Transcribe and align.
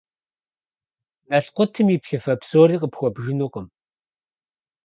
Налкъутым 1.29 1.87
и 1.95 1.97
плъыфэ 2.03 2.33
псори 2.39 2.77
къыпхуэбжынукъым. 2.81 3.67